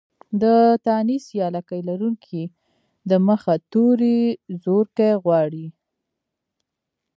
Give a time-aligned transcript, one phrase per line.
[0.41, 0.43] د
[0.85, 2.51] تانيث يا لکۍ لرونکې ۍ
[3.09, 4.19] د مخه توری
[4.63, 5.67] زورکی غواړي.